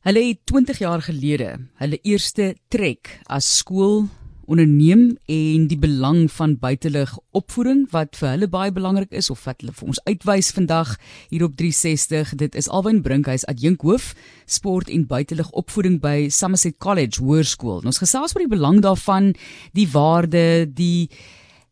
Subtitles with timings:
[0.00, 4.06] Hulle het 20 jaar gelede hulle eerste trek as skool
[4.48, 9.60] onderneem en die belang van buitelug opvoeding wat vir hulle baie belangrik is of wat
[9.60, 10.94] hulle vir ons uitwys vandag
[11.28, 14.14] hier op 360 dit is Alwyn Brinkhuis adjunkhoof
[14.48, 17.84] sport en buitelug opvoeding by Somerset College Hoërskool.
[17.84, 19.34] Ons gesels oor die belang daarvan,
[19.76, 21.10] die waarde, die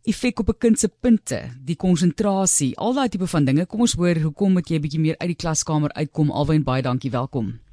[0.04, 3.66] effek op 'n kind se punte, die konsentrasie, al daai tipe van dinge.
[3.66, 6.30] Kom ons hoor hoekom moet jy 'n bietjie meer uit die klaskamer uitkom.
[6.30, 7.67] Alwyn baie dankie, welkom.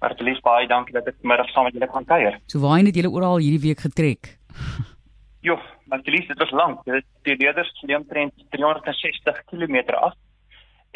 [0.00, 2.38] Martelies baie dankie dat ek vanmiddag saam met julle kan kuier.
[2.46, 4.36] So waarheen het julle oral hierdie week getrek?
[5.40, 5.54] Jo,
[5.86, 6.80] Martelies, dit was lank.
[6.84, 10.16] Dit die leerders het omtrent 360 km af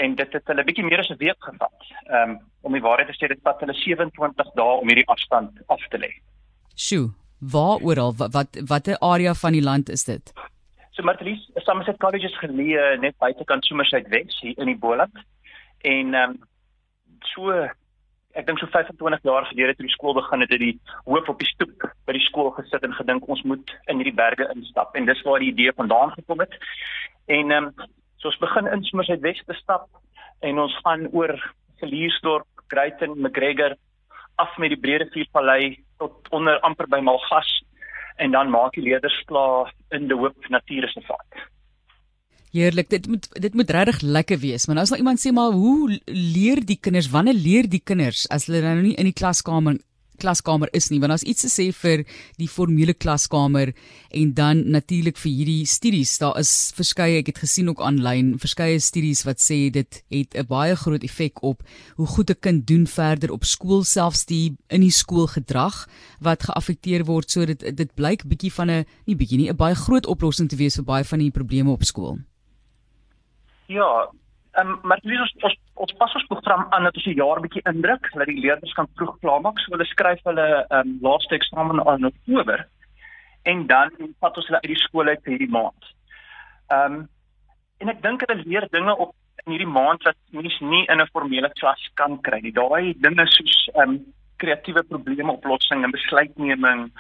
[0.03, 1.79] en dit het hulle bietjie meer as 'n week gevat.
[2.11, 5.63] Ehm um, om die waarheid te sê, dit vat hulle 27 dae om hierdie afstand
[5.67, 6.11] af te lê.
[6.75, 10.33] Sjoe, waar oral wat watter area van die land is dit?
[10.91, 15.17] So Martelies, Somerset College is geleë net buitekant Somerset Wes hier in die Boland.
[15.81, 16.41] En ehm um,
[17.21, 17.69] so
[18.39, 21.41] ek dink so 25 jaar gelede toe die skool begin het, het die hoof op
[21.43, 25.09] die stoep by die skool gesit en gedink ons moet in hierdie berge instap en
[25.09, 26.57] dis waar die idee vandaan gekom het.
[27.29, 27.91] En ehm um,
[28.23, 29.89] so ons begin in Somerset West te stap
[30.47, 31.35] en ons gaan oor
[31.83, 33.75] Geliersdorp, Greyton, McGregor
[34.39, 37.51] af met die Bredeviervallei tot onder amper by Malgas
[38.23, 41.52] en dan maak die leerders klaar in die Hoop Natuurreservaat.
[42.53, 42.91] Heerlik.
[42.93, 44.67] Dit moet dit moet regtig lekker wees.
[44.67, 47.09] Maar nou as nou iemand sê maar hoe leer die kinders?
[47.09, 49.79] Wanneer leer die kinders as hulle nou nie in die klaskamer
[50.21, 51.01] klaskamer is nie?
[51.01, 52.03] Want as iets te sê vir
[52.39, 53.73] die formele klaskamer
[54.13, 56.13] en dan natuurlik vir hierdie studies.
[56.21, 60.47] Daar is verskeie, ek het gesien ook aanlyn, verskeie studies wat sê dit het 'n
[60.47, 61.63] baie groot effek op
[61.97, 65.89] hoe goed 'n kind doen verder op skool, selfs die in die skool gedrag
[66.21, 67.31] wat geaffekteer word.
[67.31, 70.57] So dit dit blyk bietjie van 'n nie bietjie nie, 'n baie groot oplossing te
[70.57, 72.19] wees vir baie van die probleme op skool.
[73.73, 73.93] Ja,
[74.53, 77.41] ehm um, maar dis ons ons, ons pas ons program aan dat ons 'n jaar
[77.41, 79.59] bietjie indruk dat die leerders kan vroeg klaarmaak.
[79.61, 82.69] So hulle skryf hulle ehm um, laaste eksamen in Oktober
[83.43, 85.83] en dan vat ons hulle uit die skool uit vir hierdie maand.
[86.69, 87.09] Ehm um,
[87.81, 89.15] en ek dink hulle leer dinge op
[89.45, 92.53] in hierdie maand wat mens nie in 'n formele klas kan kry nie.
[92.53, 93.99] Daai dinge soos ehm um,
[94.37, 96.91] kreatiewe probleemoplossing en besluitneming.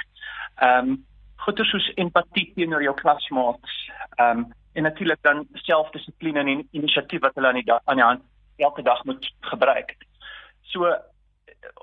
[0.56, 1.04] Ehm um,
[1.44, 3.78] goeie soos empatie teenoor jou klasmaats.
[4.18, 8.22] Ehm um, en natuurlik dan selfdissipline en inisiatief wat hulle aan die aan die hand
[8.56, 9.96] elke dag moet gebruik.
[10.72, 10.88] So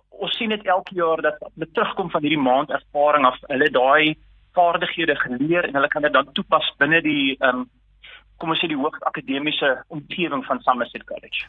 [0.10, 4.16] ons sien dit elke jaar dat hulle terugkom van hierdie maand ervaring af, hulle daai
[4.58, 7.68] vaardighede geleer en hulle kan dit dan toepas binne die ehm um,
[8.40, 11.46] kom ons sê die hoogs akademiese omgewing van Somerset College.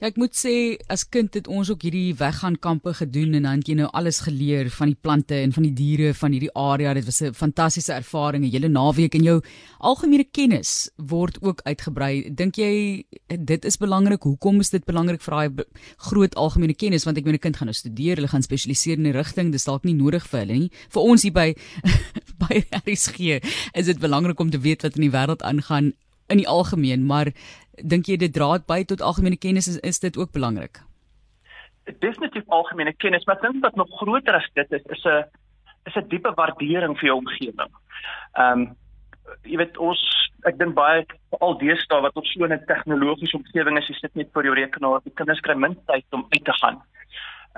[0.00, 3.58] Ja, ek moet sê as kind het ons ook hierdie weggaan kampe gedoen en dan
[3.60, 6.94] het jy nou alles geleer van die plante en van die diere van hierdie area.
[6.96, 9.42] Dit was 'n fantastiese ervaring, 'n hele naweek en jou
[9.78, 12.34] algemene kennis word ook uitgebrei.
[12.34, 14.22] Dink jy dit is belangrik?
[14.22, 15.64] Hoekom is dit belangrik vir daai
[15.98, 17.04] groot algemene kennis?
[17.04, 19.64] Want ek meen 'n kind gaan nou studeer, hulle gaan spesialiseer in 'n rigting, dis
[19.64, 20.70] dalk nie nodig vir hulle nie.
[20.88, 21.54] Vir ons hier by
[22.48, 23.20] by RSG
[23.74, 25.92] is dit belangrik om te weet wat in die wêreld aangaan
[26.30, 27.32] in die algemeen, maar
[27.82, 30.80] dink jy dit dra by tot algemene kennis is, is dit ook belangrik?
[32.00, 35.24] Definitief algemene kennis, maar dink wat nog groter as dit is, is 'n
[35.86, 37.72] is 'n diepe waardering vir jou omgewing.
[38.32, 38.76] Ehm um,
[39.42, 40.00] jy weet ons
[40.48, 41.04] ek dink baie
[41.40, 45.00] al deesdae wat op so 'n tegnologiese omgewing is, jy sit net voor jou rekenaar,
[45.04, 46.82] die kinders kry min tyd om uit te gaan.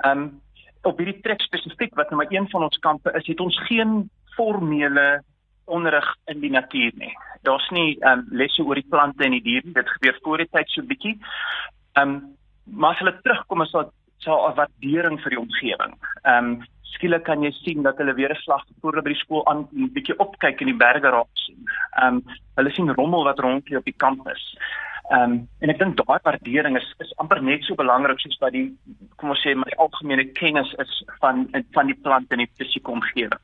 [0.03, 0.41] Ehm um,
[0.83, 5.23] op hierdie trek spesifiek wat nou een van ons kampe is, het ons geen formele
[5.65, 7.13] onderrig in die natuur nie.
[7.41, 10.49] Daar's nie ehm um, lesse oor die plante en die diere, dit gebeur voor die
[10.51, 11.17] tyd so bietjie.
[11.93, 12.21] Ehm um,
[12.63, 15.93] maar as hulle terugkom is daar so 'n waardering vir die omgewing.
[16.23, 16.63] Ehm um,
[16.93, 19.91] skielik kan jy sien dat hulle weer 'n slag voor by die skool aan 'n
[19.93, 21.63] bietjie opkyk en die berge raak sien.
[21.99, 22.23] Ehm um,
[22.55, 24.57] hulle sien rommel wat rondloop op die kampus.
[25.11, 28.53] Ehm um, en ek dink daai waardering is is amper net so belangrik soos wat
[28.53, 28.69] die
[29.17, 33.41] kom ons sê my algemene kennis is van van die plante en die fisiese omgewing.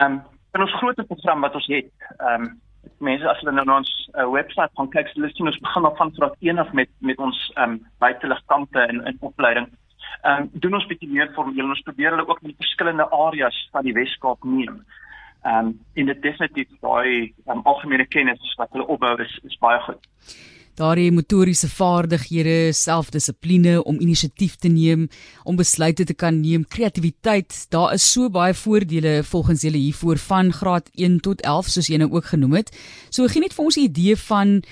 [0.00, 0.22] Ehm um,
[0.54, 2.52] in ons groot program wat ons het, ehm um,
[2.98, 6.00] mense as hulle nou na ons uh, webwerf gaan kyk, hulle sien ons begin af
[6.00, 9.68] van graad 1 af met met ons ehm um, buiteligkampe in in opleiding.
[10.22, 11.70] Ehm um, doen ons bietjie meer formeel.
[11.74, 14.82] Ons probeer hulle ook in verskillende areas van die Weskaap neem.
[15.42, 19.80] Ehm um, in dit definitief daai um, algemene kennis wat hulle opbou is is baie
[19.86, 20.10] goed
[20.78, 25.08] daardie motoriese vaardighede, selfdissipline om inisiatief te neem,
[25.44, 27.54] om besluite te kan neem, kreatiwiteit.
[27.74, 32.00] Daar is so baie voordele volgens julle hiervoor van graad 1 tot 11 soos jy
[32.00, 32.72] nou ook genoem het.
[33.10, 34.62] So gee net vir ons 'n idee van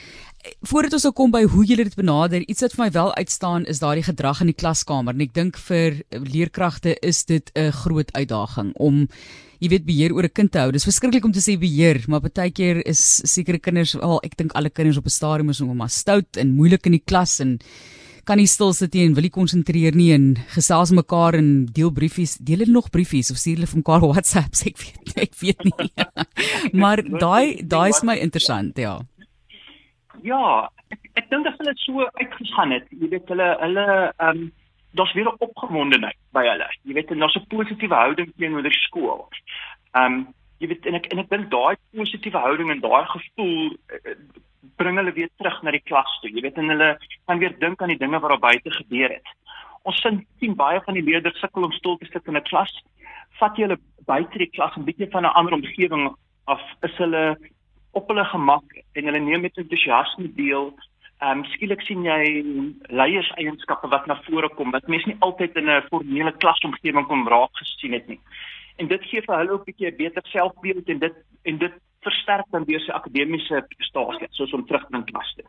[0.62, 3.66] voordat ons nou kom by hoe julle dit benader, iets wat vir my wel uitstaan
[3.68, 8.10] is daardie gedrag in die klaskamer en ek dink vir leerkragte is dit 'n groot
[8.16, 9.08] uitdaging om
[9.60, 10.72] jy weet beheer oor 'n kind te hou.
[10.72, 14.52] Dis verskriklik om te sê beheer, maar baie keer is sekere kinders, al ek dink
[14.52, 17.58] alle kinders op 'n stadium is nog maar stout en moeilik in die klas en
[18.24, 21.90] kan nie stil sit nie en wil nie konsentreer nie en gesels mekaar en deel
[21.90, 22.36] briefies.
[22.40, 24.66] Deel hulle nog briefies of stuur hulle vir mekaar WhatsApps?
[24.66, 25.90] Ek weet ek weet nie.
[26.82, 29.00] maar daai daai is my interessant, ja.
[30.22, 32.88] Ja, ek, ek dink dat hulle so uitgegaan het.
[32.90, 33.86] Jy weet hulle hulle
[34.16, 34.50] ehm um,
[34.98, 36.66] daar's weer 'n opgewondenheid by hulle.
[36.82, 39.28] Jy weet daar's 'n positiewe houding teenoor die skool.
[39.94, 43.70] Ehm um, jy weet en ek en ek dink daai positiewe houding en daai gevoel
[43.70, 44.14] uh,
[44.76, 46.30] bring hulle weer terug na die klas toe.
[46.30, 49.28] Jy weet en hulle kan weer dink aan die dinge wat daar buite gebeur het.
[49.82, 50.00] Ons
[50.40, 52.72] sien baie van die leerders sukkel om stil te sit in 'n klas.
[53.38, 56.14] Vat jy hulle buite die klas 'n bietjie van 'n ander omgewing
[56.44, 57.38] af, is hulle
[57.92, 60.74] op hulle gemak en hulle neem met entoesiasme deel
[61.20, 62.20] Ehm um, skielik sien jy
[62.96, 67.52] leierseienskappe wat na vore kom wat mense nie altyd in 'n formele klasomgewing kon raak
[67.60, 68.20] gesien het nie.
[68.80, 71.74] En dit gee vir hulle ook 'n bietjie 'n beter selfbeeld en dit en dit
[72.00, 75.44] versterk dan weer sy akademiese prestasie soos om terug in klas te.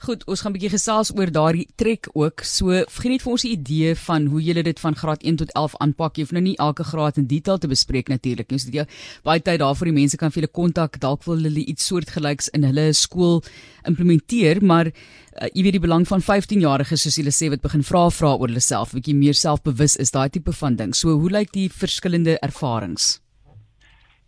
[0.00, 2.40] Goed, ons gaan 'n bietjie gesels oor daardie trek ook.
[2.40, 5.52] So, gee net vir ons 'n idee van hoe julle dit van graad 1 tot
[5.52, 6.16] 11 aanpak.
[6.16, 8.58] Jy hoef nou nie elke graad in detail te bespreek natuurlik nie.
[8.58, 8.86] So dit jy
[9.22, 10.98] baie tyd daarvoor die mense kan vir hulle kontak.
[11.00, 13.42] Dalk wil hulle iets soortgelyks in hulle skool
[13.84, 18.08] implementeer, maar uh, jy weet die belang van 15-jariges soos hulle sê wat begin vra
[18.08, 20.94] vra oor hulle self, 'n bietjie meer selfbewus is, daai tipe van ding.
[20.94, 23.20] So, hoe lyk die verskillende ervarings?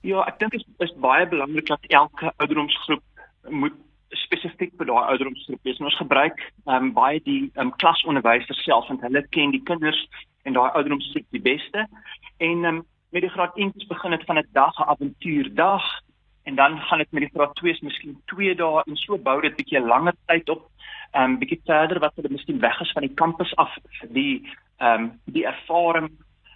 [0.03, 3.03] Ja, ek dink dit is, is baie belangrik dat elke ouderdomsgroep
[3.49, 3.73] moet
[4.43, 5.81] spesifiek vir daai ouderdomsgroep is.
[5.81, 10.00] Ons gebruik ehm um, baie die ehm um, klasonderwysers self want hulle ken die kinders
[10.44, 11.87] en daai ouderdomsgroep die beste.
[12.39, 15.85] En ehm um, met die graad 1s begin dit van 'n dag 'n avontuurdag
[16.44, 19.53] en dan gaan dit met die graad 2s miskien 2 dae en so bou dit
[19.53, 20.69] 'n bietjie langer tyd op.
[21.12, 24.37] Ehm um, bietjie verder wat hulle miskien weg is van die kampus af vir die
[24.79, 26.11] ehm um, die ervaring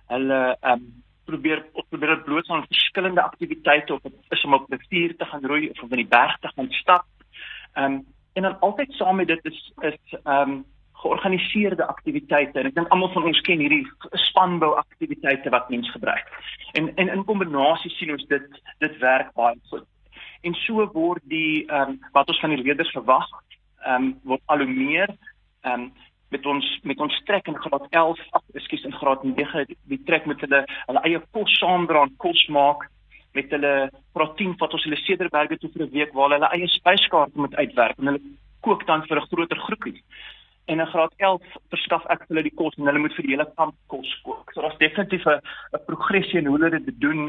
[0.09, 4.01] hulle ehm um, probeer probeer bloot aan verskillende aktiwiteite of
[4.31, 6.71] is om op die rivier te gaan roei of op in die berg te gaan
[6.71, 7.07] stap
[7.77, 8.05] Ehm um,
[8.37, 12.89] en dan altyd saam met dit is is ehm um, georganiseerde aktiwiteite en ek dink
[12.89, 13.85] almal van ons ken hierdie
[14.27, 16.31] spanbou aktiwiteite wat mens gebruik.
[16.73, 19.85] En en in kombinasie sien ons dit dit werk baie goed.
[20.41, 23.29] En so word die ehm um, wat ons van die leerders verwag,
[23.85, 25.17] ehm um, word al hoe meer
[25.61, 25.93] ehm um,
[26.29, 30.27] met ons met ons trek in graad 11, ag, ekskuus in graad 9, die trek
[30.27, 32.89] met hulle hulle eie kos saamdra en kos maak
[33.39, 33.75] met hulle
[34.17, 37.99] proteïen wat ons hulle sederberge toe vir 'n week waar hulle eie spyskaarte moet uitwerk
[37.99, 38.23] en hulle
[38.67, 40.03] kook dan vir 'n groter groepie.
[40.67, 43.49] En in graad 11 verskaf ek hulle die kos en hulle moet vir die hele
[43.57, 44.51] kamp kos kook.
[44.53, 45.41] So daar's definitief 'n
[45.75, 47.21] 'n progressie in hoe hulle dit doen,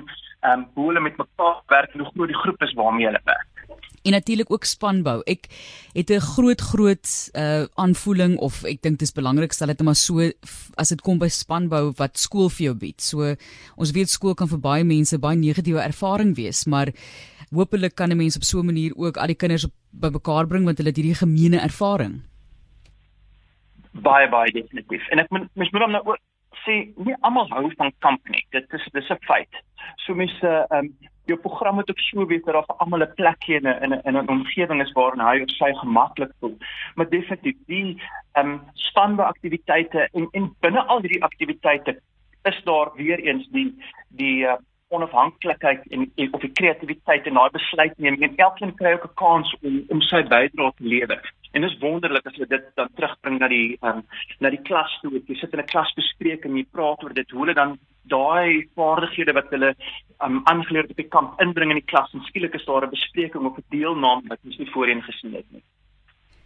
[0.42, 3.22] ehm um, hoe hulle met mekaar werk en hoe groot die groep is waarmee hulle
[3.24, 3.58] werk
[4.04, 5.22] en natuurlik ook spanbou.
[5.26, 5.48] Ek
[5.94, 9.96] het 'n groot groot uh aanvoeling of ek dink dit is belangrik stel dit maar
[9.96, 10.32] so
[10.76, 13.02] as dit kom by spanbou wat skool vir jou bied.
[13.02, 13.36] So
[13.76, 16.92] ons weet skool kan vir baie mense baie negatiewe ervaring wees, maar
[17.52, 20.48] hopelik kan 'n mens op so 'n manier ook al die kinders op by mekaar
[20.48, 22.22] bring want hulle het hierdie gemeene ervaring.
[23.94, 25.08] Baie baie definitief.
[25.10, 26.18] En ek mens moet hom nou
[26.66, 28.46] sê nie almal hou van kamp nie.
[28.52, 29.54] Dit is dis 'n feit.
[30.06, 30.96] So mense ehm um,
[31.28, 34.18] jou program moet ook so wees dat daar vir almal 'n plekjie in 'n in
[34.18, 36.58] 'n omgewing is waar hy of sy gemaklik voel.
[36.96, 38.02] Maar definitief die
[38.34, 42.00] ehm um, spanbou aktiwiteite en en binne al hierdie aktiwiteite
[42.44, 43.76] is daar weer eens die
[44.10, 44.56] die uh,
[44.88, 49.56] onafhanklikheid en, en of die kreatiwiteit en daai besluitneming en elkeen kry ook 'n kans
[49.62, 51.34] om om sy bydrae te lewer.
[51.52, 54.04] En dit is wonderlik as jy dit dan terugbring na die um,
[54.40, 55.12] na die klas toe.
[55.12, 57.78] Jy sit in 'n klasbespreking en jy praat oor dit hoe hulle dan
[58.08, 59.76] daai vaardighede wat hulle
[60.26, 62.90] um, aangeleer het op die kamp inbring in die klas en skielik is daar 'n
[62.90, 65.64] bespreking of 'n deelname wat ons nie voorheen gesien het nie.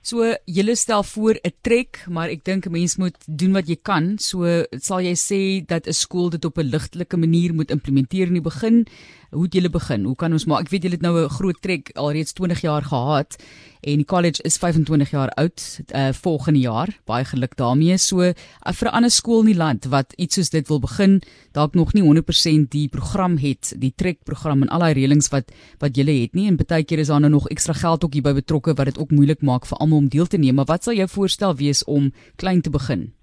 [0.01, 3.77] So julle stel voor 'n trek, maar ek dink 'n mens moet doen wat jy
[3.81, 4.17] kan.
[4.17, 8.33] So sal jy sê dat 'n skool dit op 'n ligtelike manier moet implementeer in
[8.33, 8.87] die begin.
[9.29, 10.03] Hoe het julle begin?
[10.03, 12.81] Hoe kan ons maar ek weet julle het nou 'n groot trek alreeds 20 jaar
[12.81, 13.37] gehad
[13.81, 15.61] en die college is 25 jaar oud
[15.95, 16.89] uh, volgende jaar.
[17.09, 17.97] Baie geluk daarmee.
[17.97, 18.33] So uh,
[18.63, 21.21] vir 'n ander skool in die land wat iets soos dit wil begin,
[21.53, 25.95] dalk nog nie 100% die program het, die trekprogram en al daai reëlings wat wat
[25.95, 28.73] julle het nie en baie keer is daar nou nog ekstra geld ook hierby betrokke
[28.73, 30.55] wat dit ook moeilik maak vir almal om deel te neem.
[30.55, 33.13] Maar wat sal jou voorstel wees om klein te begin?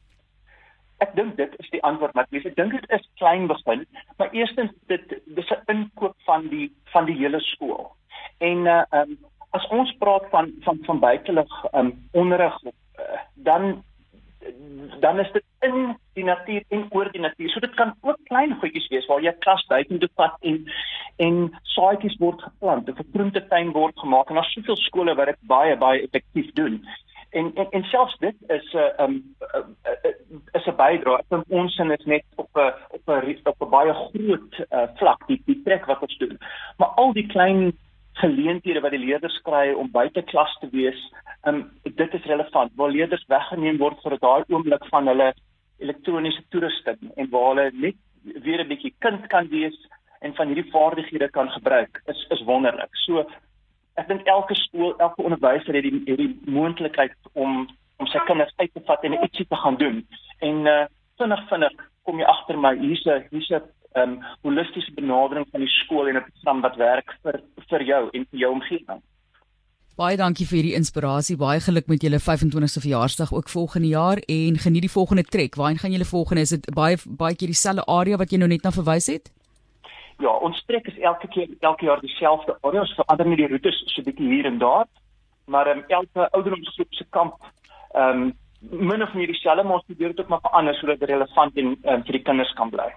[0.99, 3.87] Ek dink dit is die antwoord wat mense dink dit is klein begin,
[4.19, 7.95] maar eerstens dit dis 'n inkoop van die van die hele skool.
[8.39, 9.19] En uh um
[9.51, 12.73] as ons praat van van van buitelug um onderrig uh,
[13.35, 13.83] dan
[15.01, 17.51] dan is dit in die natuur en oor die natuur.
[17.51, 20.65] So dit kan ook klein goedjies wees waar jy klas buite toe vat en
[21.17, 21.37] en
[21.75, 25.77] saadjies word geplant of 'n groentetuin word gemaak en daar's soveel skole wat dit baie
[25.77, 26.85] baie effektief doen.
[27.31, 30.13] En en en selfs dit is 'n uh, um uh, uh,
[30.53, 31.19] is 'n bydrae.
[31.19, 34.89] Ek dink ons sin is net op 'n op 'n op 'n baie groot uh,
[34.95, 36.39] vlak die die trek wat ons doen.
[36.77, 37.73] Maar al die klein
[38.21, 40.99] geleenthede wat die leerders kry om buite klas te wees,
[41.47, 42.73] um, dit is relevant.
[42.77, 45.33] Waar leerders weggeneem word vir daai oomblik van hulle
[45.79, 47.99] elektroniese toerusting en waar hulle net
[48.45, 49.77] weer 'n bietjie kind kan wees
[50.21, 52.91] en van hierdie vaardighede kan gebruik, is is wonderlik.
[53.07, 53.25] So
[53.97, 58.55] ek dink elke skool, elke onderwyser het die het die moontlikheid om om sy kinders
[58.57, 60.07] uit te vat en ietsie te gaan doen.
[60.41, 60.87] En uh
[61.19, 61.73] vinnig vinnig
[62.07, 63.51] kom jy agter my hier's 'n hier's
[63.99, 67.41] 'n um, holistiese benadering van die skool en 'n program wat werk vir
[67.71, 69.03] vir jou en vir jou omgewing.
[69.99, 71.35] Baie dankie vir hierdie inspirasie.
[71.37, 75.57] Baie geluk met julle 25ste verjaarsdag ook volgende jaar en geniet die volgende trek.
[75.59, 76.45] Waarheen gaan julle volgende?
[76.47, 79.27] Is dit baie baie keer dieselfde area wat jy nou net na verwys het?
[80.23, 82.85] Ja, ons trek is elke keer elke jaar dieselfde area.
[82.87, 84.87] Ons verander net die roetes so 'n bietjie hier en daar.
[85.47, 87.35] Maar um, elke ouderdomsgroep se kamp
[87.95, 91.09] ehm um, min of meer dieselfde, maar ons probeer dit ook maar verander sodat dit
[91.09, 92.93] relevant en um, vir die kinders kan bly.